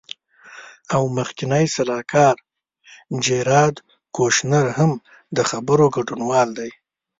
[0.95, 2.37] او مخکینی سلاکار
[3.23, 3.75] جیراد
[4.15, 4.91] کوشنر هم
[5.35, 6.71] د خبرو ګډونوال دی.